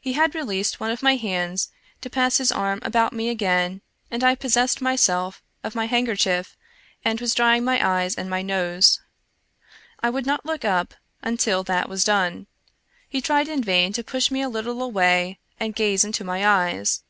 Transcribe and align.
He 0.00 0.12
had 0.12 0.36
released 0.36 0.78
one 0.78 0.92
of 0.92 1.02
my 1.02 1.16
hands 1.16 1.70
to 2.00 2.08
pass 2.08 2.38
his 2.38 2.52
arm 2.52 2.78
about 2.82 3.12
me 3.12 3.28
again, 3.28 3.80
and 4.12 4.22
I 4.22 4.36
possessed 4.36 4.80
myself 4.80 5.42
of 5.64 5.74
my 5.74 5.86
handkerchief 5.86 6.56
and 7.04 7.20
was 7.20 7.34
drying 7.34 7.64
my 7.64 7.84
eyes 7.84 8.14
and 8.14 8.30
my 8.30 8.42
nose. 8.42 9.00
I 9.98 10.08
would 10.08 10.24
not 10.24 10.46
look 10.46 10.64
up 10.64 10.94
until 11.20 11.64
that 11.64 11.88
was 11.88 12.04
done; 12.04 12.46
he 13.08 13.20
tried 13.20 13.48
in 13.48 13.60
vain 13.64 13.92
to 13.94 14.04
push 14.04 14.30
me 14.30 14.40
a 14.40 14.48
little 14.48 14.80
away 14.80 15.40
and 15.58 15.74
gaze 15.74 16.04
into 16.04 16.22
my 16.22 16.46
eyes. 16.46 17.02